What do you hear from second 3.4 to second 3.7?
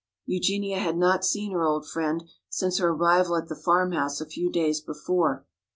the